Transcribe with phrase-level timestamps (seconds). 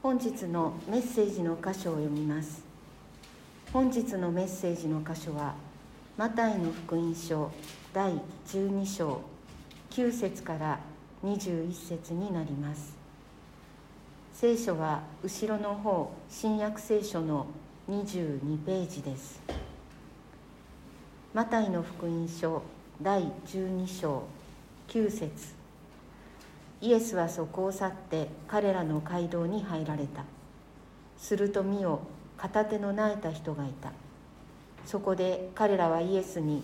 [0.00, 2.62] 本日のメッセージの箇所を読みます。
[3.72, 5.56] 本日のメッセージの箇所は
[6.16, 7.50] マタイの福音書
[7.92, 8.12] 第
[8.46, 9.20] 12章
[9.90, 10.78] 9節から
[11.24, 12.96] 21節になります。
[14.34, 17.48] 聖書は後ろの方新約聖書の
[17.90, 19.42] 22ページです。
[21.34, 22.62] マタイの福音書
[23.02, 24.22] 第12章
[24.86, 25.57] 9節。
[26.80, 30.24] イエスはそこを去って彼らの街道に入られた。
[31.16, 32.00] すると見よ
[32.36, 33.92] 片手の苗えた人がいた。
[34.86, 36.62] そこで彼らはイエスに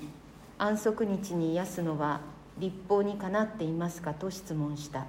[0.57, 2.21] 安息日に癒すのは
[2.59, 5.07] 立法にかなっていますかと質問した。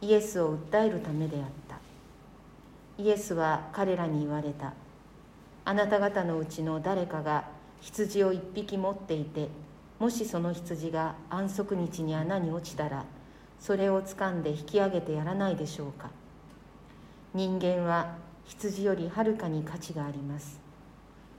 [0.00, 1.80] イエスを訴えるためであった。
[3.02, 4.72] イエスは彼らに言われた。
[5.64, 7.44] あなた方のうちの誰かが
[7.80, 9.48] 羊を一匹持っていて
[9.98, 13.04] もしその羊が安息日に穴に落ちたら
[13.60, 16.10] それを掴んで引き上げてやらないでしょうか。
[17.34, 20.58] 人間は羊よりはるかに価値があります。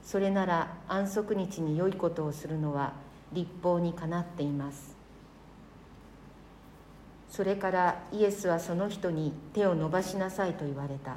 [0.02, 2.94] それなら安息日に良いことをするのは
[3.32, 4.96] 立法にかなっています。
[7.28, 11.16] それからイエスはその人に手を伸ばしなさいと言われた。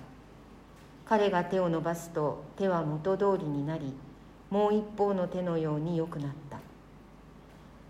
[1.05, 3.93] 彼が手を伸ばすと手は元通りになり
[4.49, 6.57] もう一方の手のように良くなった。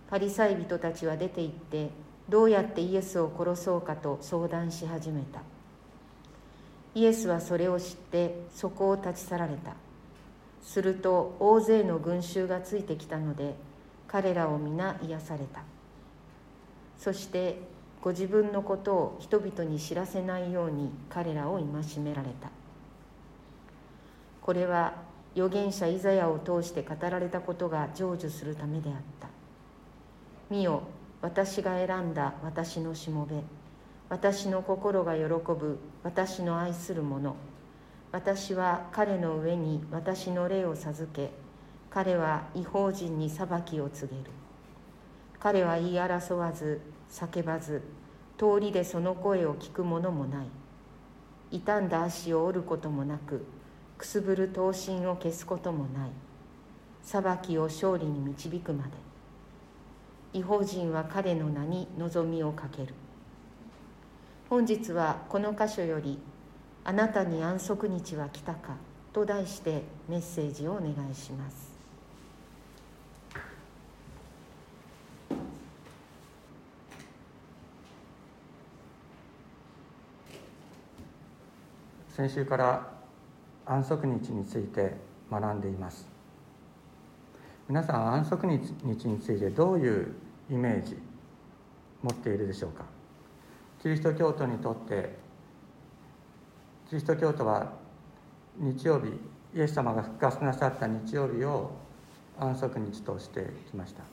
[0.10, 1.90] パリサイ人たちは出て行って
[2.28, 5.42] どうやってイエスを殺そうかと相談し始めた。
[6.96, 9.74] イエスはそれを知ってそこを立ち去られた。
[10.64, 13.56] すると大勢の群衆がついてきたので
[14.08, 15.62] 彼らを皆癒された。
[16.98, 17.60] そして
[18.02, 22.50] ご自分のことを人々に知らせないように彼らを戒められた。
[24.42, 24.94] これは
[25.36, 29.28] 預言者イザヤを通して語られたことが成就するためであった。
[30.50, 30.84] 見よ
[31.22, 33.44] 私が選んだ私のしもべ。
[34.10, 37.36] 私の心が喜ぶ私の愛する者
[38.12, 41.32] 私は彼の上に私の霊を授け。
[41.90, 44.32] 彼は違法人に裁きを告げる。
[45.40, 47.82] 彼は言い争わず叫ばず
[48.38, 50.48] 通りでその声を聞く者もない。
[51.52, 53.46] 傷んだ足を折ることもなく
[53.98, 56.10] くすぶる刀身を消すこともない。
[57.02, 59.05] 裁きを勝利に導くまで。
[60.36, 62.94] 違法人は彼の名に望みをかける。
[64.50, 66.20] 本日はこの箇所より
[66.84, 68.76] 「あなたに安息日は来たか」
[69.14, 71.74] と題してメッセージをお願いします。
[82.10, 82.92] 先週から
[83.66, 84.98] 安息日について
[85.32, 86.06] 学んでいます。
[87.70, 90.98] 皆さん安息日についてどういうイメージ
[92.04, 92.86] 持っているでしょうか？
[93.82, 95.16] キリスト教徒にとって
[96.90, 97.74] キリスト教徒は
[98.58, 99.08] 日曜日
[99.58, 101.72] イエス様が復活なさった日曜日を
[102.40, 104.04] 安息日としてきました。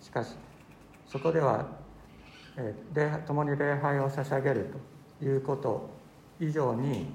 [0.00, 0.34] しかし
[1.06, 1.66] そこでは、
[2.56, 4.72] えー、共に礼拝を捧げる
[5.20, 5.90] ということ
[6.40, 7.06] 以上に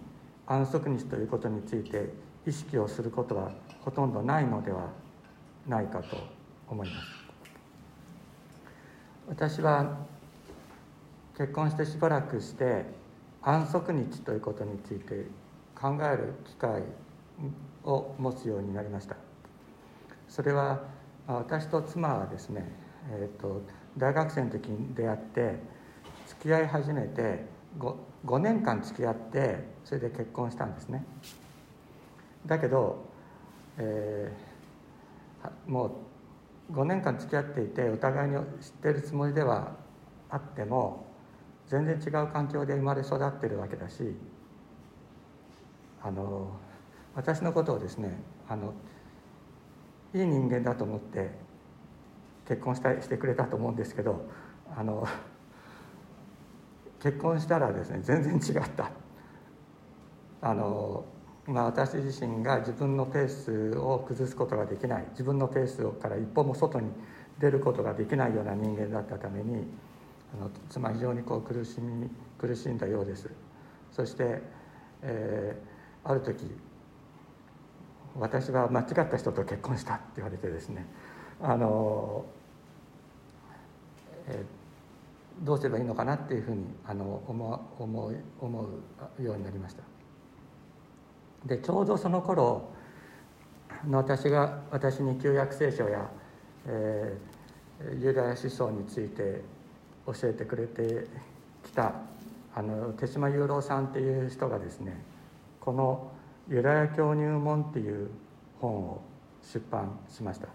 [0.46, 2.10] 安息日ということについて
[2.46, 4.90] 意識をすることはほとんどないのでは
[5.68, 6.18] ないかと
[6.70, 7.17] 思います。
[9.28, 9.98] 私は
[11.38, 12.86] 結婚してしばらくして
[13.42, 15.26] 安息日ということについて
[15.76, 16.82] 考える機会
[17.84, 19.18] を持つようになりました。
[20.30, 20.82] それは
[21.28, 22.72] 私と妻はですね、
[23.12, 23.62] えーと、
[23.98, 25.60] 大学生の時に出会って
[26.28, 27.46] 付き合い始めて
[27.80, 27.96] 5,
[28.26, 31.06] 5年間付き合ってそれで結婚したんですね。
[32.46, 33.06] だけど、
[33.78, 35.92] えー、もう
[36.72, 39.76] 5年間付き合っていてお互いに知ってるつもりでは
[40.30, 41.08] あっても
[41.68, 44.16] 全然違う環境で生まれ育ってるわけだし
[46.04, 46.52] あの
[47.16, 48.74] 私のことをですねあの
[50.14, 51.32] いい人間だと思って
[52.48, 54.30] 結婚したしてくれたと思うんですけど
[54.76, 55.08] あの
[57.02, 58.92] 結婚したらですね全然違った。
[60.42, 61.06] あの
[61.48, 65.06] まあ、私自身が自分のペースを崩すことができない。
[65.12, 66.92] 自分のペースから一歩も外に
[67.40, 69.66] 出ることができないような人間だったために
[70.38, 73.30] あの妻非常にこう苦しみ苦しんだようです。
[73.94, 74.42] そして、
[75.02, 76.52] えー、ある時
[78.20, 80.86] 私は間違った人と結婚したって言われてですね。
[81.42, 82.26] あの、
[84.28, 88.68] えー、どうすればいいのかなっていうふうにあの思思思
[89.20, 89.97] うようになりました。
[91.46, 92.70] でちょうどその頃
[93.88, 96.10] の私が私に旧約聖書や、
[96.66, 99.42] えー、ユダヤ思想について
[100.06, 101.08] 教えてくれて
[101.64, 101.94] きた
[102.56, 105.00] あの手島雄郎さんっていう人がですね
[105.60, 106.12] この
[106.50, 108.10] 「ユダヤ教入門」っていう
[108.60, 109.02] 本を
[109.44, 110.48] 出版しました。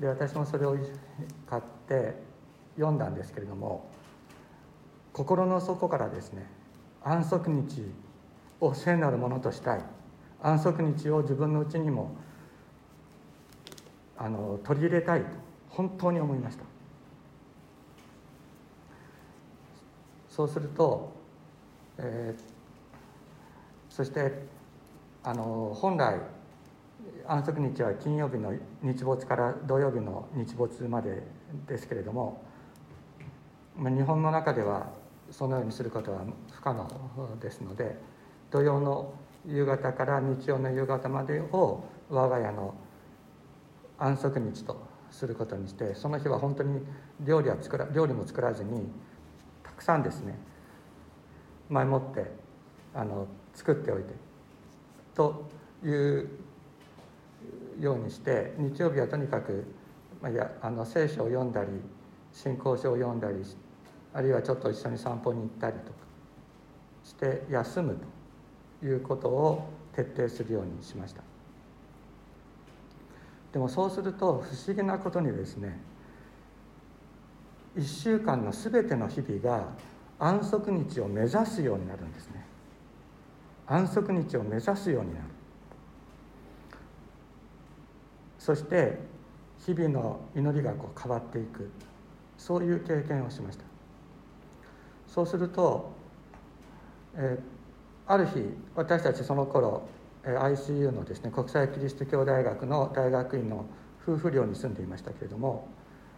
[0.00, 0.76] で私もそれを
[1.48, 2.14] 買って
[2.76, 3.88] 読んだんですけれども
[5.12, 6.46] 心の底からですね
[7.04, 7.82] 安息日
[8.62, 9.84] を聖なるものとしたい。
[10.40, 12.16] 安息日を自分のうちにも
[14.16, 15.26] あの取り入れたいと
[15.68, 16.64] 本当に思いました。
[20.28, 21.12] そうすると、
[21.98, 22.42] えー、
[23.90, 24.46] そして
[25.24, 26.20] あの本来
[27.26, 31.22] 安息日は金曜日の日没から土曜日の日没まで
[31.66, 32.42] ですけれども
[33.76, 34.90] 日本の中では
[35.30, 36.20] そのようにすることは
[36.50, 37.96] 不可能ですので
[38.52, 39.14] 土曜の
[39.46, 42.74] 夕方から日曜の夕方までを我が家の
[43.98, 46.80] 安息日とすることにしてその日は本当に
[47.20, 48.88] 料理は作ら料理も作らずに
[49.62, 50.38] たくさんですね
[51.70, 52.30] 前もって
[52.94, 54.14] あの作っておいて
[55.14, 55.48] と
[55.82, 56.28] いう
[57.80, 59.64] ようにして日曜日はとにかく、
[60.20, 61.68] まあ、やあの聖書を読んだり
[62.32, 63.36] 信仰書を読んだり
[64.12, 65.92] あるいはちょっと一緒に散歩に行ったりとか
[67.02, 68.11] して休むと。
[68.82, 71.22] いうことを徹底するようにしました。
[73.52, 75.78] でもそうすると不思議なことにですね
[77.76, 79.68] 1週間の全ての日々が
[80.18, 82.44] 安息日を目指すようになるんですね。
[83.66, 85.26] 安息日を目指すようになる。
[88.38, 88.98] そして
[89.58, 91.70] 日々の祈りがこう変わっていく。
[92.42, 93.64] そういう経験をしました。
[95.06, 95.92] そうすると、
[97.14, 97.51] えー、
[98.06, 98.44] ある日
[98.74, 99.88] 私たちその頃
[100.24, 103.64] ICU のですね国際キリスト教大学の大学院の
[104.02, 105.68] 夫婦寮に住んでいましたけれども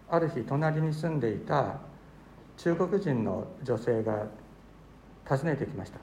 [0.09, 1.81] ある日隣に住んでいた
[2.57, 4.27] 中国人の女性が
[5.27, 5.99] 訪ねてきました。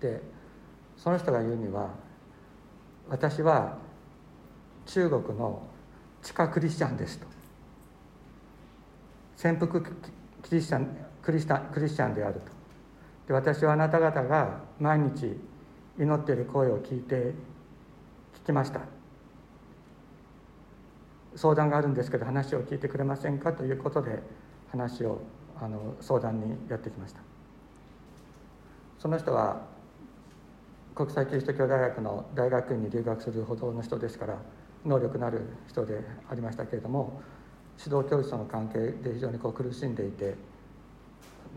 [0.00, 0.20] で
[0.96, 1.90] その人が言うには
[3.08, 3.78] 私は
[4.86, 5.62] 中国の
[6.22, 7.26] 地下クリスチャンですと。
[9.36, 9.92] 潜伏ク
[10.50, 12.57] リスチャンクリスタクリスチャンであると。
[13.28, 15.38] で私はあなた方が毎日
[15.98, 17.34] 祈っている声を聞いて
[18.42, 18.80] 聞きました。
[21.36, 23.52] 相談があるんですけど話を聞いてくれませんか？
[23.52, 24.22] ということで
[24.72, 25.20] 話を
[25.60, 27.20] あの相談にやってきました。
[28.98, 29.60] その人は
[30.94, 34.38] 国際キリスト教大学の大学院に留学するほどの人ですから
[34.84, 37.20] 能力のある人でありましたけれども
[37.78, 40.34] 指導教師との関係で非常にこう苦しんでいて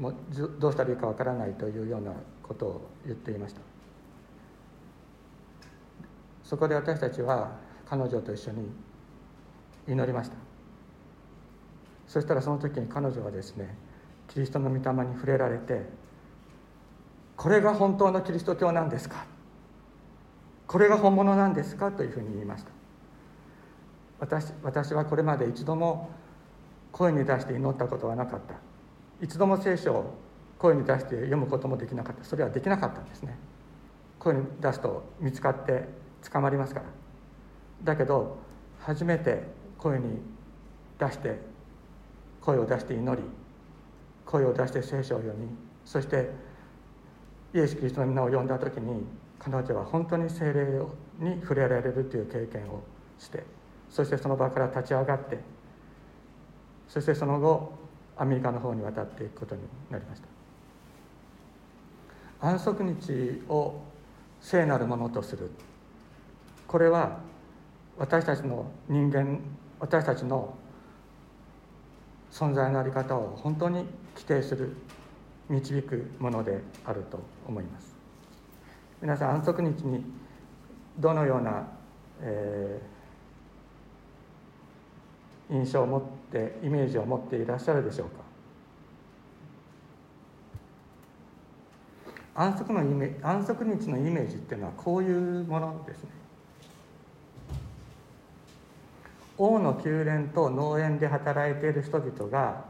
[0.01, 0.15] もう
[0.59, 2.11] どうしたらいいかわからないというような
[2.41, 3.61] ことを言っていました。
[6.43, 7.51] そこで私たちは
[7.85, 8.71] 彼女と一緒に
[9.87, 10.35] 祈りました。
[12.07, 13.77] そしたらその時に彼女はですね
[14.27, 15.85] キリストの御霊に触れられて
[17.37, 19.25] これが本当のキリスト教なんですか？
[20.65, 22.71] これが本物なんですかというふうに言いました。
[24.19, 26.09] 私私はこれまで一度も
[26.91, 28.55] 声に出して祈ったことはなかった。
[29.21, 30.17] 一度も聖書を
[30.57, 32.23] 声に出して読むこともできなかった。
[32.23, 33.37] それはできなかったんですね。
[34.19, 35.87] 声に出すと見つかって
[36.31, 36.85] 捕まりますから。
[37.83, 38.37] だけど
[38.79, 39.43] 初めて
[39.77, 40.19] 声に
[40.99, 41.39] 出して
[42.41, 43.23] 声を出して祈り
[44.25, 45.47] 声を出して聖書を読み
[45.85, 46.29] そして
[47.53, 49.03] イエス・キリストの皆を呼んだ時に
[49.39, 50.65] 彼女は本当に精霊
[51.19, 52.83] に触れられるという経験を
[53.17, 53.43] して
[53.89, 55.39] そしてその場から立ち上がって
[56.87, 57.73] そしてその後
[58.21, 60.21] アメリカの方に渡っていくことになりまし
[62.39, 62.47] た。
[62.47, 63.81] 安息日を
[64.39, 65.49] 聖なるものとする。
[66.67, 67.17] これは
[67.97, 69.39] 私たちの人間
[69.79, 70.53] 私たちの
[72.31, 74.75] 存在の在り方を本当に規定する
[75.49, 77.95] 導くものであると思います。
[79.01, 80.05] 皆さん安息日に
[80.99, 81.67] どのような、
[82.21, 83.00] えー
[85.51, 88.21] 印象を持ってイメージを持っていらっしゃるでしょうか？
[92.33, 96.09] 安息のイメ安息日のイメージっていうのはこういうものですね。
[99.37, 102.63] 王の宮殿と農園で働いている人々が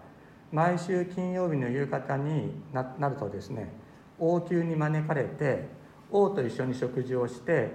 [0.52, 3.72] 毎週金曜日の夕方になるとですね
[4.18, 5.68] 王宮に招かれて
[6.12, 7.72] 王と一緒に食事をして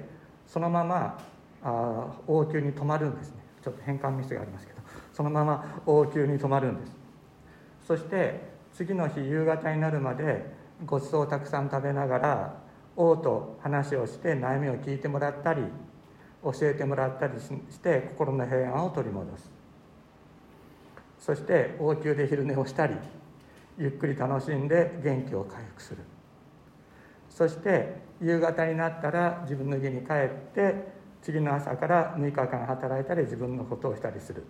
[0.46, 1.18] そのまま
[1.62, 3.36] あ王宮に泊まるんですね。
[3.62, 4.75] ちょっと変換ミスがありますけど。
[5.16, 6.92] そのまま王宮に泊まるんです。
[7.87, 8.38] そして
[8.75, 10.44] 次の日夕方になるまで
[10.85, 12.54] ごちそうをたくさん食べながら
[12.96, 15.62] 王と話をして悩みを聞いてもらったり
[16.44, 19.50] 教えてもらったりして心の平安を取り戻す。
[21.18, 22.94] そして王宮で昼寝をしたり
[23.78, 26.02] ゆっくり楽しんで元気を回復する。
[27.30, 30.75] そして夕方になったら自分の家に帰って
[31.23, 34.44] 次の朝から6日間働いたり自分のことをしたりする。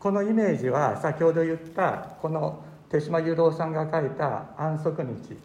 [0.00, 5.36] このイメージは先ほど言ったこの手島雄郎さんが書いた安息日、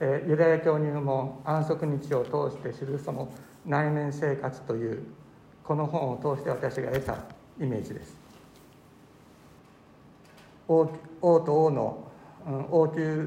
[0.00, 3.28] えユダヤ教入門安息日を通して知るその
[3.66, 5.04] 内面生活という
[5.62, 7.18] この本を通して私が得た
[7.60, 8.16] イメージです。
[10.68, 10.90] 王
[11.20, 12.10] 王と王の、
[12.46, 13.26] うん、王宮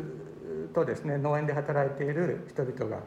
[0.73, 3.01] とですね農園で働いている人々が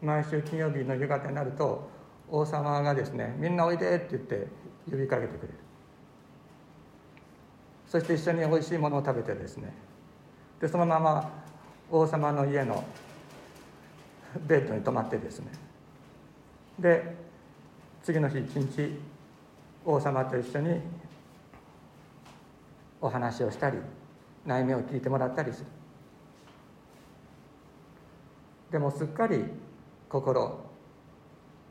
[0.00, 1.88] 毎週金曜日の夕方になると
[2.30, 4.46] 王様がですね「みんなおいで」って言って
[4.90, 5.63] 呼びかけてくれる。
[7.94, 9.72] そして一緒においしいものを食べてですね。
[10.60, 11.30] でそのまま
[11.88, 12.82] 王様の家の
[14.48, 15.46] ベッドに泊まってですね。
[16.76, 17.14] で
[18.02, 18.98] 次の日一日
[19.84, 20.80] 王様と一緒に
[23.00, 23.78] お話をしたり
[24.44, 25.66] 内面を聞いてもらったりする。
[28.72, 29.44] でもすっかり
[30.08, 30.68] 心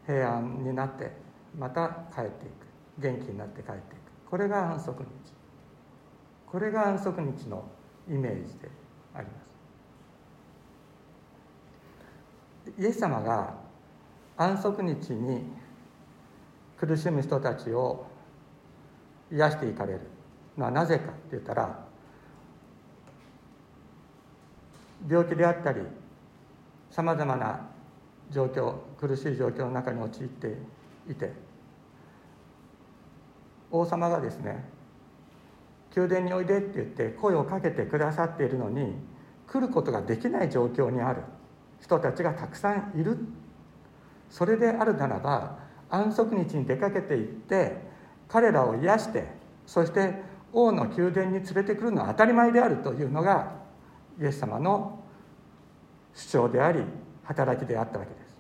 [0.08, 1.12] 平安になって
[1.60, 3.02] また帰っていく。
[3.02, 4.30] 元気になって帰っていく。
[4.30, 5.43] これが安息日。
[6.54, 7.66] これが安息日の
[8.08, 8.70] イメージで
[9.16, 9.34] ありま
[12.68, 12.80] す。
[12.80, 13.56] イエス様が
[14.38, 15.52] 安息日に
[16.78, 18.06] 苦しむ人たちを
[19.32, 20.02] 癒していかれる。
[20.56, 21.80] のはなぜかって言ったら
[25.10, 25.82] 病気であったり
[26.92, 27.68] さまざまな
[28.30, 30.56] 状況苦しい状況の中に陥って
[31.10, 31.34] いて
[33.72, 34.64] 王様がですね
[35.96, 38.96] 宮殿においでって言って声をかけてくださっているのに
[39.48, 41.22] 来ることができない状況にある。
[41.82, 43.18] 人たちがたくさんいる。
[44.30, 45.60] それであるならば
[45.90, 47.78] 安息日に出かけていって
[48.28, 49.28] 彼らを癒して
[49.68, 52.78] そして王の宮殿に連れてくるのは当たり前である。
[52.78, 53.52] というのが
[54.20, 55.00] イエス様の
[56.14, 56.84] 主張であり
[57.24, 58.34] 働きであったわけです。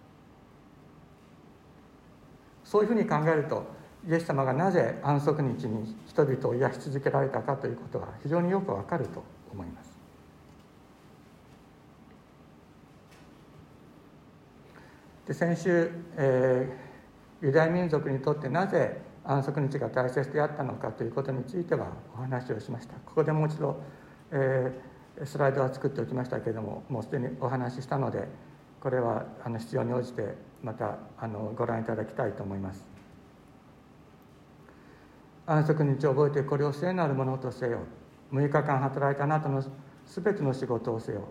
[2.63, 3.65] そういうふうに考えると
[4.07, 9.93] イエス様がなぜ安息日に人々を癒し続けられたかということが非常によくわかると思います。
[15.27, 22.95] で先週、えー、ユダヤ民族にとってなぜ安息日が大切であったのかということについてはお話をしました。
[23.05, 23.81] ここでもう一度、
[24.31, 28.27] えー、スライドは作っておきましたけれどももうすでにお話ししたので
[28.81, 32.93] これはあの必要に応じてまたあのご覧いただきたいと思います。
[35.46, 37.80] 安息日を覚えてこれを聖なるものとせよ。
[38.32, 39.64] 6日間働いたあなたの
[40.06, 41.28] 全ての仕事をせよ。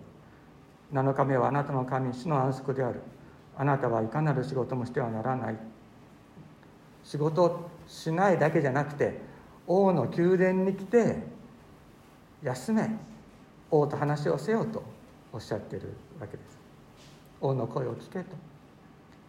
[0.92, 3.00] 7日目はあなたの神主の安息である。
[3.57, 5.57] あなたはいかなる仕事もしてはならない。
[7.04, 9.21] 仕事をしないだけじゃなくて
[9.66, 11.23] 王の宮殿に来て
[12.42, 12.90] 休め
[13.71, 14.83] 王と話をせよと
[15.33, 16.59] おっしゃってるわけです。
[17.40, 18.37] 王の声を聞けと。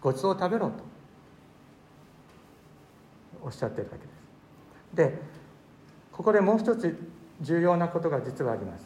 [0.02, 0.74] ごちそうを食べろと
[3.42, 4.12] おっしゃってるわけです。
[4.93, 5.19] で
[6.12, 6.95] ここでもう一つ
[7.41, 8.85] 重要なことが実はあります。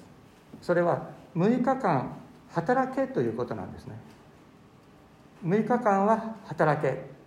[0.61, 2.17] それは6日間
[2.49, 3.95] 働けということなんですね。
[5.45, 7.17] 6日間は働け。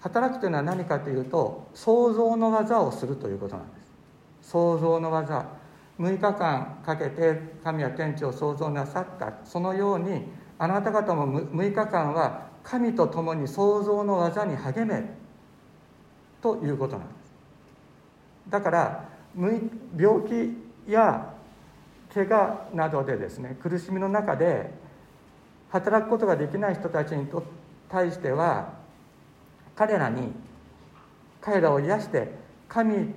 [0.00, 3.80] 働くというのは何かというと創造の技をするということなんで
[4.42, 4.50] す。
[4.50, 5.46] 創造の技。
[5.98, 9.32] 6日間かけて神は天地を創造なさった。
[9.44, 10.24] そのように
[10.58, 15.23] あなた方も6日間は神と共に創造の技に励め
[16.44, 18.50] ということなんです。
[18.50, 21.32] だから病気や
[22.12, 24.70] 怪我などでですね苦しみの中で
[25.70, 27.26] 働くことができない人たちに
[27.88, 28.74] 対しては
[29.74, 30.32] 彼らに
[31.40, 32.28] 彼らを癒して
[32.68, 33.14] 神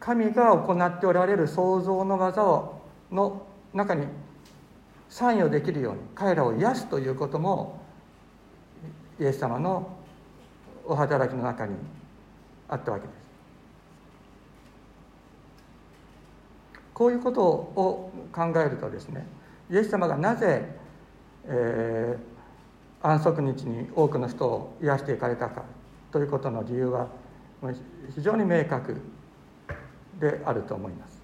[0.00, 2.80] 神が行っておられる創造の技を
[3.12, 4.08] の中に
[5.08, 7.80] 参与できるように彼らを癒すということも
[9.20, 9.96] イエス様の
[10.84, 11.76] お働きの中に
[12.68, 13.24] あったわけです。
[16.94, 19.26] こういうことを考えるとですね
[19.70, 20.64] イエス様がなぜ、
[21.44, 25.64] えー、安息日に多くの人を癒していかれたか
[26.12, 27.08] ということの理由は
[28.14, 29.00] 非常に明確
[30.20, 31.22] であると思います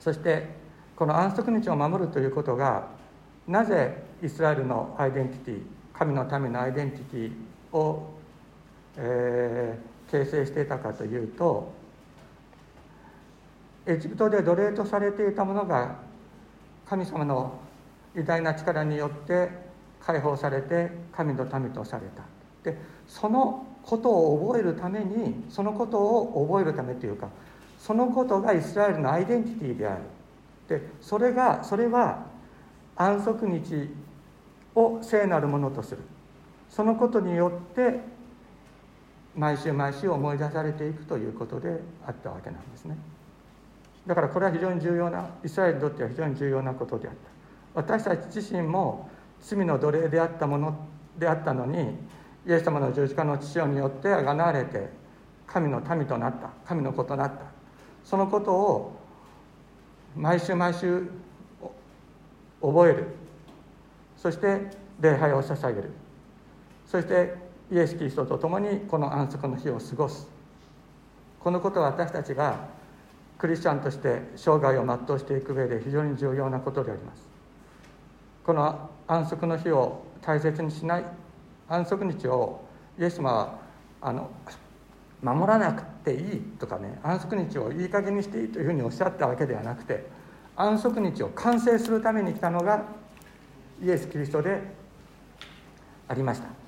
[0.00, 0.48] そして
[0.96, 2.88] この安息日を守るということが
[3.48, 5.62] なぜイスラエルのアイデンティティ
[5.94, 7.32] 神のためのアイデンティティ
[7.72, 8.10] を、
[8.96, 11.72] えー、形成していたかというと
[13.86, 15.96] エジプトで奴隷とされていたものが
[16.86, 17.58] 神様の
[18.14, 19.48] 偉大な力によって
[20.00, 22.22] 解放されて神の民とされた。
[22.62, 27.28] でそのことを覚えるためにそのことを覚えるためというか
[27.78, 30.02] そのことがイスラエルのアイデンティティである。
[30.68, 32.26] でそれがそれは
[32.96, 33.88] 安息日
[34.74, 36.02] を聖なるものとする。
[36.72, 38.00] そのことによって
[39.36, 42.96] 毎週毎週思い出されていくということであったわけなんですね。
[44.06, 47.20] だからこれは非常に重要なイスラエルにとっては非常に重要なことであった。
[47.74, 49.10] 私たち自身も
[49.40, 50.74] 罪の奴隷であったもの
[51.18, 51.94] であったのに
[52.46, 54.88] イエス様の十字架の父親によってあがなわれて
[55.46, 57.44] 神の民となった神の子となった。
[58.02, 58.96] そのことを
[60.16, 61.06] 毎週毎週
[62.62, 63.08] 覚える。
[64.16, 65.90] そして礼拝を捧げる。
[66.92, 67.34] そして
[67.70, 70.28] イエス・キリストと共にこの安息の日を過ごす。
[71.40, 72.68] このことは私たちが
[73.38, 77.26] クリスチャンとして生涯を全うしていく上で非常に重要なことであります。
[78.44, 81.04] この安息の日を大切にしない
[81.66, 82.60] 安息日を
[83.00, 83.58] イエス様は
[84.02, 84.30] あの
[85.22, 90.04] 守らなくていいとかね安息日をいい加減にしていいというふうにおっしゃったわけではなくて
[90.56, 92.84] 安息日を完成するために来たのが
[93.82, 94.60] イエス・キリストで
[96.06, 96.61] ありました。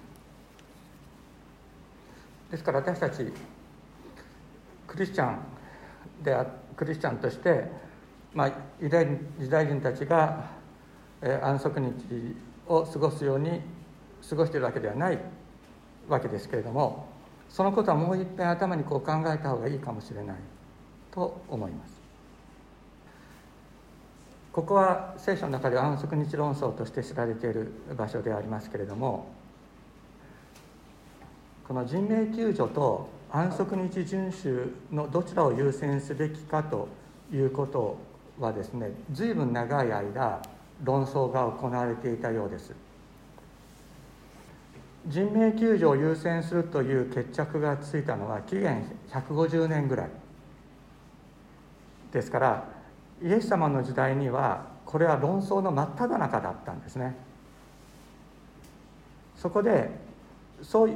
[2.54, 3.32] ですから私たち
[4.86, 5.38] クリスチャン
[6.22, 6.36] で
[6.76, 7.64] クリスチャンとして、
[8.32, 10.50] まあ、ユダヤ人たちが、
[11.20, 12.36] え、安息日
[12.68, 13.60] を過ごすように
[14.28, 15.18] 過ごしているわけではない
[16.08, 17.08] わけですけれども
[17.48, 20.36] そのことはもう一遍頭にこう考えた方がいいかもしれない
[21.10, 22.00] と思います。
[24.52, 29.26] ここは聖書の中では安息日論争として知られている場所でありますけれども
[31.66, 36.88] この人命救助と安息日遵守のどちらを優先すべきかと
[37.32, 37.96] いうこと
[38.38, 40.42] はですね随分長い間
[40.82, 42.72] 論争が行われていたようです。
[45.06, 50.08] 人命救助を優先するという決着がついたのは紀元150年ぐらい
[52.10, 52.64] ですから
[53.22, 57.16] イエス様の時代にはこれは論争の真っ只中だったんですね。
[59.36, 59.90] そこで
[60.62, 60.90] そう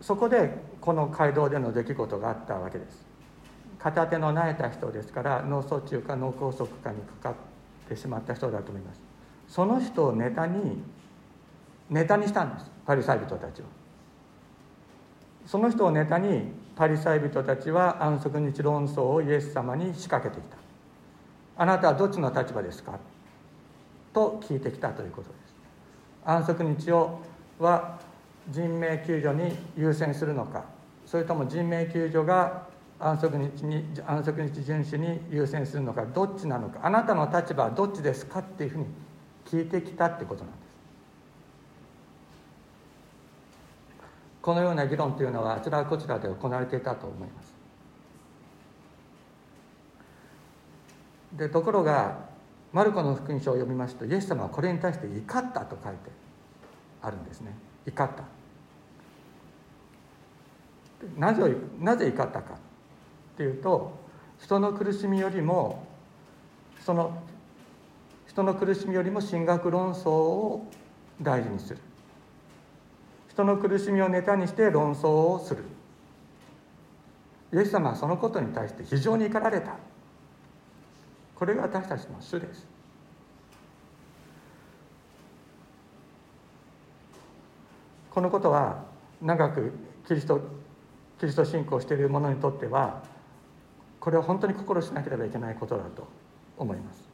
[0.00, 3.06] そこでこの街道での出来事があったわけです。
[3.78, 7.34] 片手の苗えた人ですから脳卒中か脳梗塞かにかかっ
[7.88, 9.00] てしまった人だと思います。
[9.48, 10.82] その人をネタに
[11.90, 12.70] ネタにしたんです。
[12.86, 13.68] パリサイ人たちは
[15.46, 20.56] その人をネタにパリサイ人たちは安息日論争をイエス様に仕掛けてきた。
[21.56, 22.98] あなたはどっちの立場ですか？
[24.12, 25.54] と聞いてきたということです。
[26.24, 27.20] 安息日を
[27.58, 27.98] は
[28.50, 30.64] 人命救助に優先するのか。
[31.06, 32.66] それとも人命救助が
[33.00, 36.04] 安息日に安息日遵守に優先するのか。
[36.06, 36.80] どっちなのか。
[36.82, 38.86] あなたの立場はどっちですかっていうふうに
[39.46, 40.68] 聞いてきたってことなんです。
[44.42, 47.54] このような議論というのはあちらこちらで行われていたと思います。
[51.32, 52.16] でところが
[52.72, 56.10] マルコの福音書を読みますとイエス様はこれに対して怒ったと書いて
[57.02, 57.52] あるんですね。
[57.86, 58.37] 怒った。
[61.16, 63.98] なぜなぜ怒ったかっていうと
[64.40, 65.86] 人の苦しみよりも
[66.80, 67.22] その
[68.26, 70.66] 人の苦しみよりも神学論争を
[71.20, 71.78] 大事にする。
[73.28, 75.64] 人の苦しみをネタにして論争をする。
[77.52, 79.76] イエス様はそのことに対して非常に怒られた。
[81.34, 82.66] これが私たちの主です。
[88.10, 88.84] このことは
[89.22, 89.72] 長く
[90.06, 90.40] キリスト
[91.18, 93.02] キリスト信仰している者にとっては
[94.00, 96.06] これは本当に心しなければいけないことだと
[96.56, 97.08] 思います。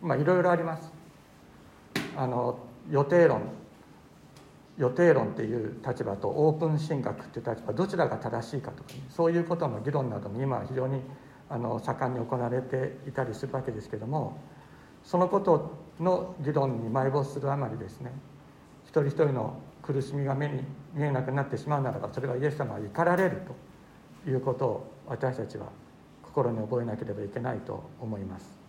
[0.00, 0.92] まあいろいろあります。
[2.16, 2.58] あの
[2.90, 3.42] 予定論。
[4.78, 11.02] 予定論っていう立場とオープン神学っていう立場どちらが正しいかとか、ね、そういうことの議論などに今は非常に
[11.50, 14.40] あの盛んに行われていたりするわけですけども
[15.04, 18.12] そのことの議論に埋没するあまりですね
[18.84, 20.62] 一人一人の苦しみが目に
[20.94, 23.42] 見えなくなってしまうならばそれはイエス様は怒られる
[24.24, 25.66] ということを私たちは
[26.22, 28.62] 心に覚えなければいけないと思います。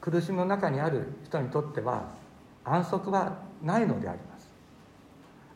[0.00, 2.08] 苦しみの中にある人にとっては
[2.64, 4.50] 安息はないのであります。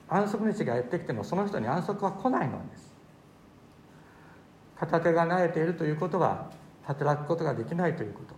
[0.09, 2.95] 安息日がやってきてもその人に安息は来ないのです。
[4.79, 6.51] 片手が慣れているということは
[6.85, 8.35] 働くことができないということ。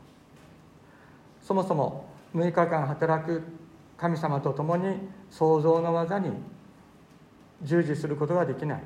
[1.42, 2.05] そもそも
[2.36, 3.42] 6日間働く
[3.96, 6.30] 神様と共に創造の技に
[7.62, 8.82] 従事することができない。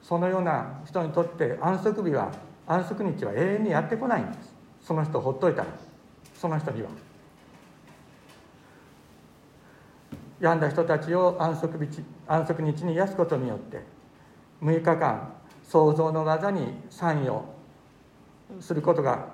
[0.00, 2.32] そのような人にとって安息日は
[2.66, 4.54] 安息日は永遠にやってこないんです。
[4.80, 5.68] その人をほっといたら
[6.34, 6.88] その人には。
[10.38, 13.84] 病んだ人たちを安息日安息日に癒すことによって
[14.60, 15.32] 6日間
[15.64, 17.44] 創造の技に参与
[18.60, 19.28] することが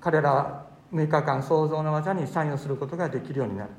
[0.00, 3.70] 彼らは6日間創造の技に参与することができるようになる。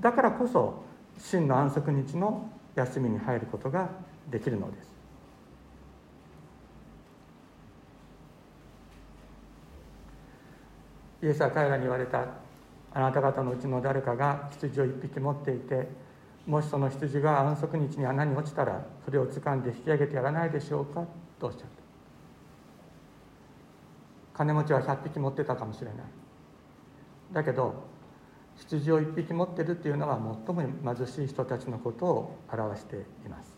[0.00, 0.82] だからこそ
[1.18, 3.90] 真の安息日の休みに入ることが
[4.30, 4.90] できるのです。
[11.22, 12.26] イエスは彼らに言われた
[12.92, 15.88] あなた方のうちの誰かが羊を一匹持っていて
[16.46, 21.04] もしその羊が安息日に穴に落ちたらそれを掴んで引き上げてやらないでしょうか
[21.38, 21.79] とおっしゃった。
[24.40, 25.96] 金持ちは100匹持ってたかもしれない。
[27.30, 27.74] だけど
[28.56, 30.62] 羊を1匹持ってるっていうのは最も
[30.94, 33.52] 貧しい人たちのことを表しています。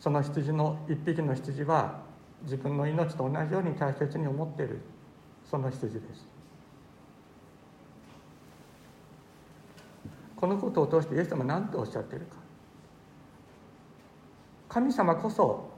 [0.00, 2.04] その羊の1匹の羊は
[2.44, 4.80] 自分の命と同じように大切に思っている
[5.44, 6.26] その羊です。
[10.36, 12.36] このことを通してイエス様は何とおっしゃっているか。
[14.70, 15.75] 神様こそ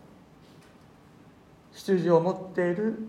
[1.96, 3.09] 羊を持っている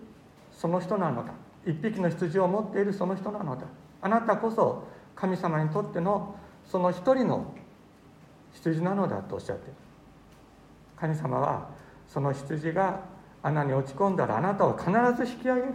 [0.53, 1.33] その人なのだ。
[1.65, 3.65] 一匹の羊を持っているその人なのだ。
[4.01, 7.53] あなたこそ神様にとってのその一人の
[8.53, 9.73] 羊なのだとおっしゃっている。
[10.95, 11.69] 神様は
[12.07, 13.01] その羊が
[13.43, 15.67] 穴に落ち込んだらあなたを必ず引き上げる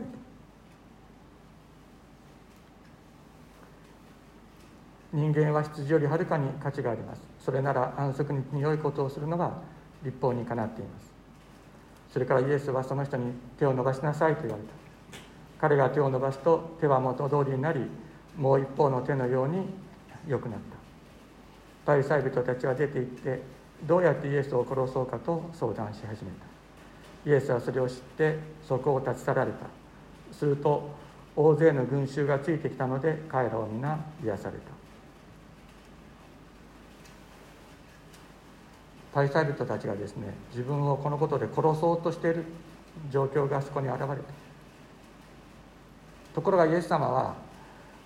[5.13, 7.23] 人間は羊よりはるかに価値があります。
[7.41, 9.53] それなら安息に良いことをするのが
[10.03, 11.14] 立法にかなっています。
[12.15, 14.71] それからイエスはその人に手を伸ばしなさいと言われた。
[15.61, 17.81] 彼が手を伸ばすと手は元通りになり
[18.37, 19.67] もう一方の手のように
[20.29, 20.77] 良くなった。
[21.85, 23.43] パリサイ人たちは出て行って
[23.83, 27.31] どうやってイエスを殺そうかと相談し始めた。
[27.33, 29.67] イエスはそれを知ってそこを立ち去られた。
[30.31, 30.89] すると
[31.35, 34.84] 大勢の群衆がついてきたので彼らを皆癒された。
[39.15, 42.45] パリサイ人たちがですね自分をこのことで殺そうとしている
[43.13, 44.17] 状況がそこに現れた。
[46.35, 47.37] ところがイエス様は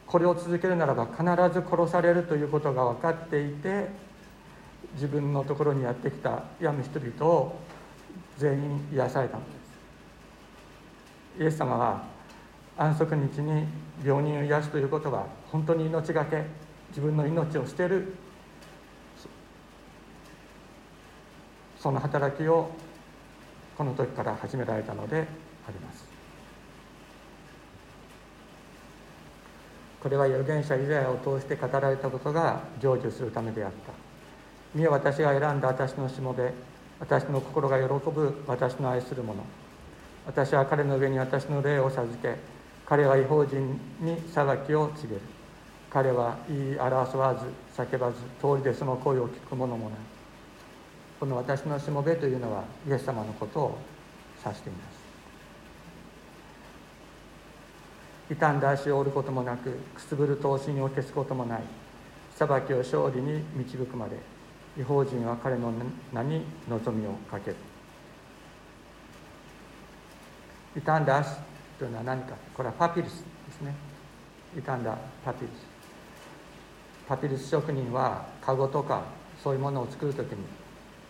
[0.07, 1.25] これを続けるならば必
[1.59, 3.89] ず殺されるということが分かっていて
[4.95, 7.57] 自分のところにやってきた病む人々を
[8.37, 9.51] 全員癒されたので
[11.39, 11.43] す。
[11.43, 12.05] イエス様は
[12.77, 13.65] 安息日に
[14.05, 16.45] 病人を癒すということは本当に命がけ
[16.91, 18.15] 自分の命を捨てる
[21.81, 22.71] その働きを
[23.77, 25.27] この時から始められたので
[25.67, 26.07] あります。
[30.01, 33.93] これは預言者イザヤを通して語られたことが成就するためであった。
[34.75, 36.53] 見よ私が選んだ私のしもべ
[37.01, 39.43] 私の心が喜ぶ私の愛する者
[40.27, 42.37] 私は彼の上に私の霊を授け
[42.85, 45.21] 彼は違法人に裁きを告げる。
[45.91, 47.47] 彼は言い表わず
[47.83, 50.18] 叫ばず通りでその声を聞く者もない。
[51.19, 53.79] この私のしもべというのはイエス様のことを
[54.45, 54.99] 指しています。
[58.29, 61.63] 傷んだ足を折ることもなくくすぶる刀身を消すこともない
[62.37, 64.17] 裁きを勝利に導くまで
[64.79, 65.73] 違法人は彼の
[66.13, 67.57] 名に望みをかける。
[70.75, 71.37] 傷んだ足
[71.79, 72.35] というのは何か。
[72.55, 73.75] これはパピルスですね。
[74.55, 75.51] 傷んだパピルス。
[77.09, 79.03] パピルス職人はカゴとか
[79.43, 80.39] そういうものを作る時に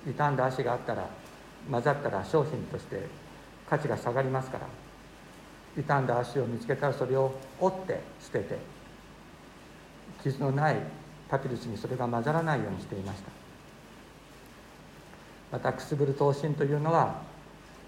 [0.07, 1.09] 傷んだ足があったら
[1.71, 3.07] 混ざったら商品として
[3.69, 4.67] 価値が下がりますから
[5.77, 8.59] 傷んだ足を見つけたらそれを折って捨てて
[10.23, 10.77] 傷のない
[11.29, 13.31] パピルスにそれが混ざらないようにしていました。
[15.53, 17.23] またくすぶる刀身というのは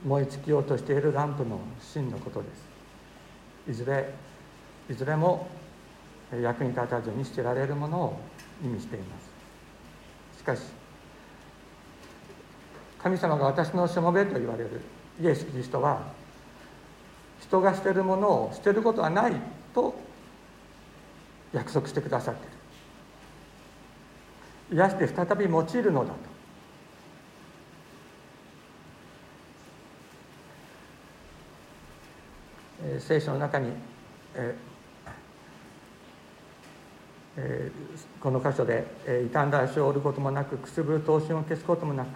[0.07, 2.49] 燃え尽きようとしているランプの芯のことで
[3.66, 3.70] す。
[3.70, 4.12] いずれ
[4.90, 5.49] いずれも
[6.33, 8.20] 役に立たずに捨てられるものを
[8.64, 9.16] 意味していま
[10.35, 10.38] す。
[10.38, 10.61] しかし
[13.02, 14.80] 神様が私のしもべと言われる。
[15.20, 16.02] イエス・キリストは
[17.40, 19.34] 人が捨てるものを捨てることはない
[19.74, 19.94] と
[21.52, 22.50] 約束してくださってい
[24.76, 24.76] る。
[24.76, 26.30] 癒して再び用いるのだと。
[33.00, 33.72] 聖書の中に、
[34.34, 34.56] え
[37.36, 42.08] えー、この箇所で、えー、傷んだ足を折ることもなくくすぶる刀身を消すこともなく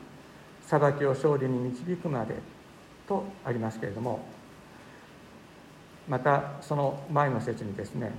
[0.67, 2.35] 裁きを勝利に導くまで
[3.07, 4.27] とありますけれども
[6.09, 8.13] またその前の説にですね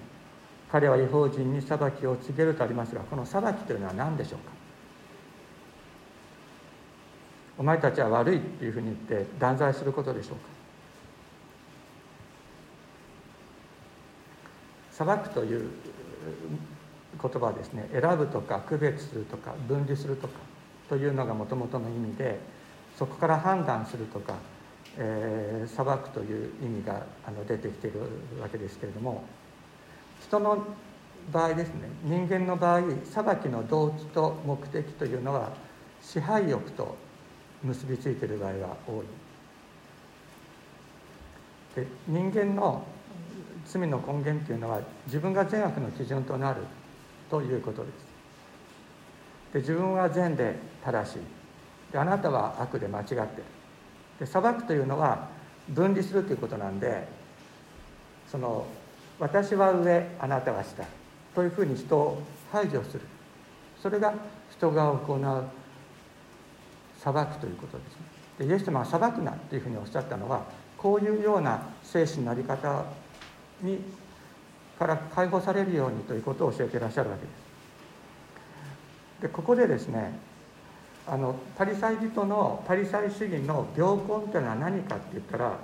[0.72, 4.52] 彼は違法人に裁きを告げるとありますがこの裁きというのは何でしょうか？
[7.58, 10.44] お前たちは悪いっていうふうに言って断罪することでしょうか？
[14.92, 15.70] 裁くという
[17.22, 20.34] 言葉はですね選ぶとか区別するとか分離するとか。
[20.90, 22.40] というのがもともとの意味で
[22.98, 24.36] そこから判断するとか、
[24.98, 28.02] えー、裁くという意味があの出てきている
[28.42, 29.24] わけですけれども
[30.22, 30.66] 人の
[31.32, 35.52] 場合ですね人間の場合裁きの動機と目的というのは
[36.02, 36.96] 支配欲と
[37.64, 39.06] 結びついている場合が多い。
[41.76, 42.86] で人間の
[43.66, 46.62] 罪の根源というのは自分が善悪の基準となる
[47.30, 48.05] ということです。
[49.56, 51.20] で自分は善で正しい。
[51.94, 53.26] であなたは悪で間違ってる。
[54.20, 55.30] で裁くというのは
[55.70, 57.08] 分離するということなんで
[58.30, 58.68] その
[59.18, 60.86] 私は上あなたは下。
[61.34, 63.02] というふうに人を排除する。
[63.82, 64.14] それが
[64.52, 65.44] 人が行う
[67.00, 68.48] 裁くということですね。
[68.48, 70.44] でイエス様は裁くなというふうにおっしゃったのは
[70.78, 72.84] こういうような精神の在り方
[73.62, 73.80] に
[74.78, 77.45] から解放されるようにということを教えていらっしゃるわけです。
[79.26, 80.12] でここでですね
[81.08, 85.58] あのパリサイ人のパリサイ主義の病根というのは何かって言ったら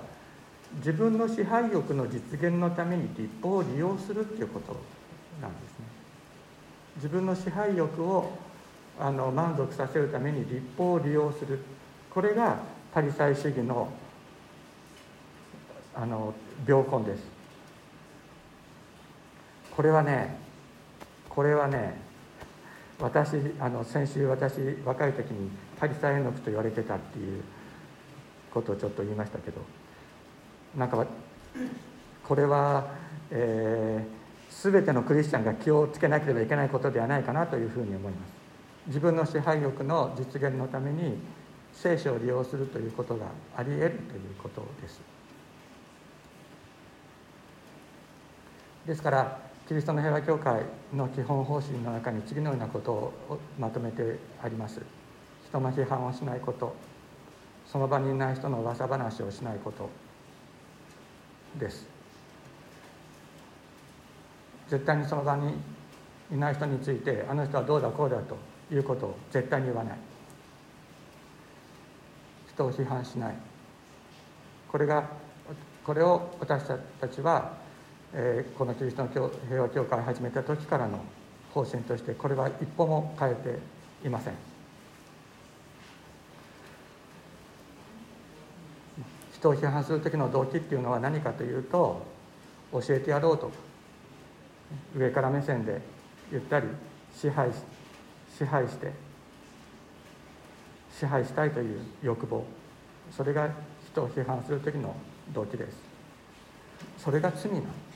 [0.78, 4.76] 自分の支配欲の実現のために立法を利用するっていうこと
[5.40, 5.86] なんですね。
[6.96, 8.32] 自分の支配欲を
[8.98, 11.60] あの満足させるために立法を利用する。
[12.10, 12.56] これが
[12.92, 13.92] パリサイ主義の
[15.94, 16.34] あの
[16.66, 17.22] 病根です。
[19.70, 20.36] これはね
[21.28, 22.11] これはね
[23.02, 27.42] 私あの先週私若い時にパリサイエノクと言われてたっていう
[28.54, 29.60] ことをちょっと言いましたけど
[30.76, 31.04] なんか
[32.22, 32.86] これは、
[33.32, 38.32] えー、全てのクリスチャンが気をつけなければいけないことではないかなというふうに思います。
[38.86, 41.18] 自分の支配欲の実現のために
[41.72, 45.00] 聖書を利用するということがあり得るということです。
[48.86, 54.82] ですからキリストの平和教会の基本方針の中に次のようなことをまとめてあります。
[55.48, 56.76] 人の批判をしないこと。
[57.66, 59.88] その場にいない人の噂話をしないこと。
[61.58, 61.86] です。
[64.68, 65.54] 絶対にその場に
[66.30, 68.36] いない人についてあの人はどうだこうだと
[68.70, 69.98] いうことを絶対に言わない。
[72.52, 73.34] 人を批判しない。
[74.70, 75.08] これが
[75.82, 76.68] これを私
[77.00, 77.61] たちは、
[78.14, 79.08] えー、このキリストの
[79.48, 81.00] 平和教会を始めた時からの
[81.54, 84.34] 方針としてこれは一歩も変えていません。
[89.34, 92.06] 人を批判する時の動機っていうのは何かというと
[92.70, 93.54] 教えてやろうとか
[94.96, 95.80] 上から目線で
[96.30, 96.68] 言ったり
[97.14, 97.50] 支配
[98.38, 98.92] 支配して
[100.96, 102.44] 支配したいという欲望。
[103.10, 103.50] それが
[103.90, 104.94] 人を批判する時の
[105.32, 105.76] 動機です。
[106.98, 107.91] それが罪なんです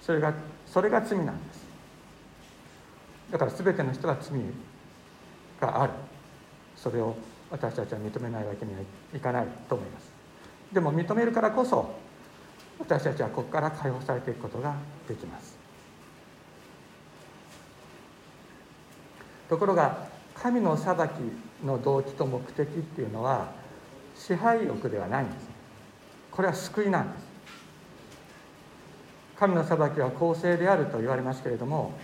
[0.00, 0.34] それが
[0.66, 1.66] それが罪なんです。
[3.30, 4.40] だから全ての人は罪
[5.60, 5.92] がある。
[6.76, 7.16] それを
[7.50, 8.80] 私たちは認めないわけには
[9.14, 10.10] いかないと思います。
[10.72, 11.94] でも認めるからこそ
[12.78, 14.74] 私たちはここから解放されていくことが
[15.08, 15.58] できます。
[19.48, 23.52] ところが神の裁きの動機と目的っていうのは
[24.14, 25.48] 支配欲ではないんです。
[26.30, 27.29] これは救いなんです。
[29.40, 31.94] 神の裁きは公正であると言われますけれども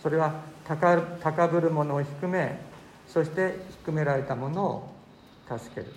[0.00, 2.60] それは高ぶる者を低め
[3.08, 4.88] そして低められた者を
[5.48, 5.92] 助ける。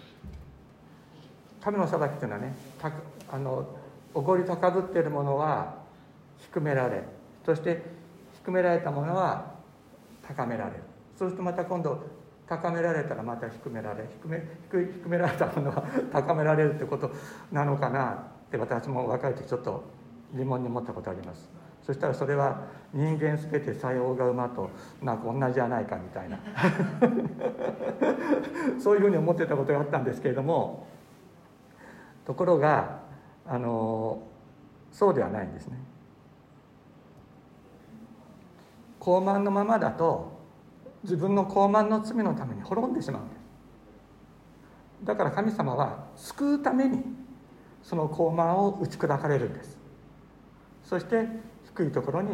[1.62, 2.92] 神の裁きというのはねた
[3.32, 3.68] あの
[4.16, 5.76] おごり高ぶっている者は
[6.40, 7.04] 低められ
[7.46, 7.84] そして
[8.44, 9.54] 低められた者は
[10.28, 10.78] 高められる。
[11.20, 12.02] そうするとまた今度
[12.48, 14.40] 高められたらまた低められ低め
[14.72, 17.12] 低低められたものは高められるってこと
[17.52, 18.12] なのかな
[18.48, 19.99] って私も若い時ちょっと
[20.36, 21.50] 疑問に思ったことあります。
[21.86, 24.70] そしたらそれは人間すべてさようが馬と
[25.02, 26.40] なんか同じじゃないかみたいな。
[28.80, 30.86] そういうふうに思ってたことがあったんですけれども
[32.26, 33.00] ところが
[33.48, 34.22] あの
[34.92, 35.78] そうではないんですね。
[39.00, 40.38] 高慢のままだと
[41.04, 43.40] 自分の傲慢の罪のために滅んでしまうんです。
[45.06, 47.04] だから神様は救うために
[47.82, 49.79] その傲慢を打ち砕かれるんです。
[50.90, 51.28] そして
[51.66, 52.32] 低いところに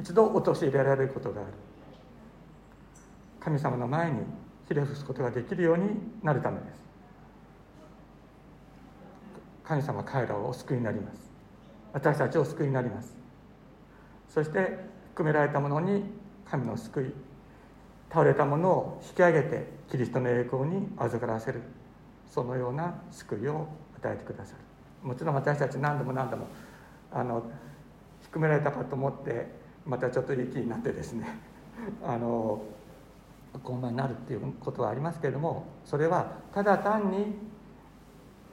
[0.00, 1.50] 一度陥れられることがある。
[3.38, 4.20] 神様の前に
[4.66, 5.90] ひれ伏すことができるように
[6.22, 6.82] なるためです。
[9.64, 11.30] 神様彼らをお救いになります。
[11.92, 13.14] 私たちを救いになります。
[14.30, 14.78] そして
[15.10, 16.04] 含められたものに
[16.46, 17.12] 神の救い
[18.08, 21.60] 倒れたものを引き上げてキリストの栄光に預からせる。
[22.30, 24.71] そのような救いを与えてくださる。
[25.02, 26.46] もちろん私たち何度も何度も
[27.12, 27.42] あの
[28.22, 29.46] 低められたかと思って
[29.84, 31.26] またちょっといい気になってですね
[32.04, 32.62] あの
[33.64, 37.36] 傲慢になるっていうことはありますけれどもそれはただ単に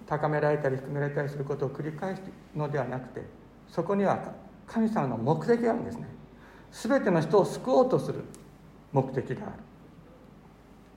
[0.08, 2.22] 高められたり低められたりすることを繰り返す
[2.56, 3.24] のではなくて
[3.68, 4.34] そこには
[4.68, 6.08] 神様の目的があるんですね。
[6.72, 8.24] 全ての人を救おうとする
[8.92, 9.54] 目的がある。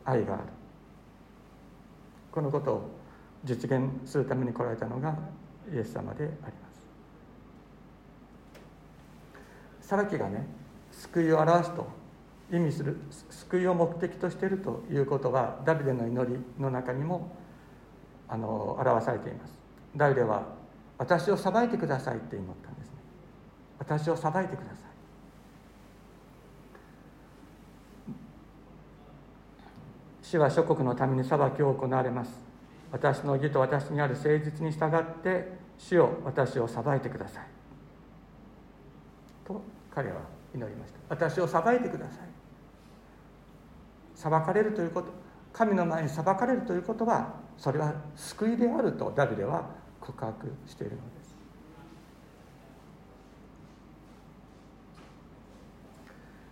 [0.05, 0.43] 愛がある。
[2.31, 2.91] このことを
[3.45, 5.17] 実現するために来られたのが
[5.71, 6.49] イエス様でありま
[9.81, 9.87] す。
[9.89, 10.47] 裁きがね
[10.91, 11.87] 救いを表すと
[12.51, 12.99] 意味する
[13.31, 17.37] 救いを目的としているということはダビデの祈りの中にも
[18.29, 19.53] あの表されています。
[19.97, 20.45] ダビデは
[20.99, 22.95] 私を裁いてくださいって祈ったんですね。
[23.79, 24.77] 私を裁いてください。
[30.23, 32.52] 主は諸国のために裁きを行われます。
[32.93, 37.47] 私の義と私にある誠実に従って主を私を裁いてください。
[39.47, 40.21] と彼は
[40.55, 40.99] 祈りました。
[41.09, 42.29] 私を裁いてください。
[44.15, 45.09] 裁かれるということ
[45.53, 51.37] 神の前に裁かれるということはそれは救いであるとダビデは告白しているのです。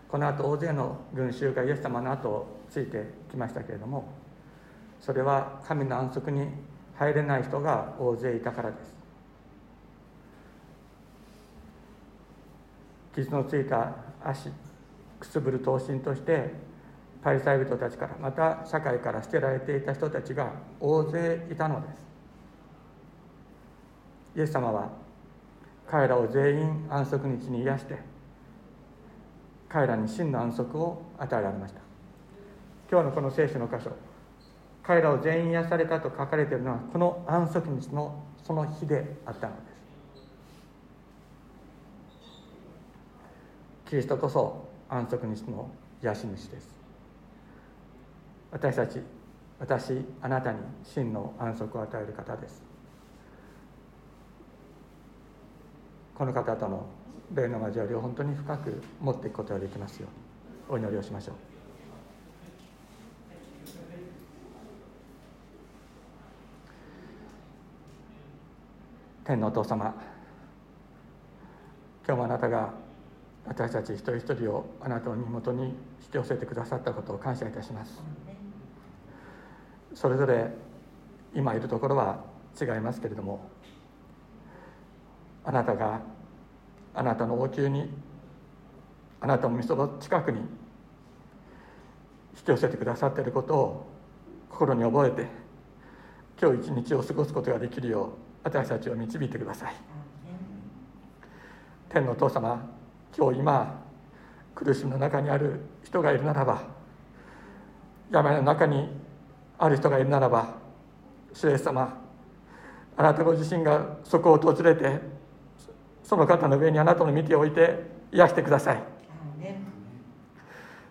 [0.09, 4.19] この後大勢の群衆がイエス様の後をついてきましたけれども
[5.00, 6.48] それは神の安息に
[6.94, 8.94] 入れない人が大勢いたからです。
[13.14, 14.50] 傷のついた足
[15.18, 16.52] くすぶる刀身として
[17.22, 22.00] パリサイ人たちからまた社会から捨てられていた人たちが大勢いたのです。
[24.36, 24.90] イエス様は
[25.90, 27.98] 彼らを全員安息日に癒して
[29.68, 31.80] 彼らに真の安息を与えられました。
[32.90, 33.90] 今日のこの聖書の箇所
[34.82, 39.80] 彼らを全員癒されたと書かれているのはこの安息日のその日であったのです。
[43.90, 45.70] キリストこそ安息日の
[46.02, 46.68] 癒し主です。
[48.50, 49.00] 私たち
[49.58, 52.62] 私あなたに真の安息を与える方です。
[56.14, 56.86] この方との
[57.34, 60.08] 霊の交わりを本当に深く持っていくことができますよ
[60.68, 61.49] うお祈りをしましょう。
[69.24, 69.94] 天のお父様。
[72.06, 72.72] 今日もあなたが
[73.46, 75.74] 私たち一人一人をあなたの身元に引
[76.11, 78.02] き寄せてくださったことを感謝いたします。
[79.94, 80.50] それぞれ
[81.35, 82.24] 今いるところは
[82.61, 83.40] 違いますけれども
[85.44, 86.00] あなたが
[86.94, 87.90] あなたの王宮に
[89.20, 90.38] あなたのみその近くに
[92.37, 93.87] 引き寄せてくださっていることを
[94.48, 95.26] 心に覚えて
[96.40, 99.74] 今日一日を過ごすことができるよう私たちを導いてください。
[101.88, 102.68] 天のお父様
[103.16, 103.83] 今日今
[104.55, 106.62] 苦しみの中にある人がいるならば
[108.11, 108.88] 病の中に
[109.59, 110.55] ある人がいるならば
[111.33, 111.98] 主イエス様
[112.96, 115.00] あなたご自身がそこを訪れて
[116.05, 118.83] その方の上にあなたの見ておいて癒してください。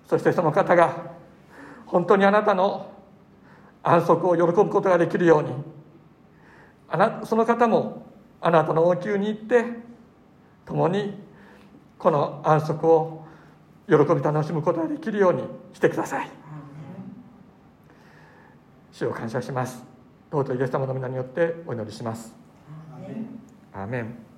[0.08, 1.12] そしてその方が
[1.86, 2.92] 本当にあなたの
[3.84, 5.50] 安息を喜ぶことができるように
[6.92, 8.06] あなその方も
[8.42, 9.66] あなたの王宮に行って
[10.66, 11.20] 共に
[11.98, 13.26] この安息を
[13.88, 16.30] 喜び楽しむことができるようにしてください。
[18.92, 19.84] 主を感謝します。
[20.32, 22.34] 尊いイエス様の皆によってお祈りします。
[23.74, 24.29] アーメン